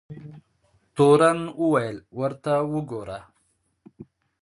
[0.95, 3.19] تورن وویل ورته وګوره.